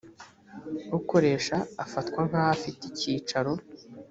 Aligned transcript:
ukoresha 0.97 1.57
afatwa 1.83 2.21
nk 2.27 2.35
aho 2.41 2.49
afite 2.55 2.81
icyicaro 2.89 3.51